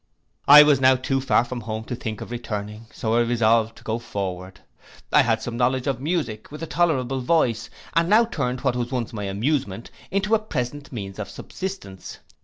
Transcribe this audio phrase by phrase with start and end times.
[0.47, 3.83] 'I was now too far from home to think of returning; so I resolved to
[3.83, 4.59] go forward.
[5.13, 8.91] I had some knowledge of music, with a tolerable voice, and now turned what was
[8.91, 12.17] once my amusement into a present means of subsistence.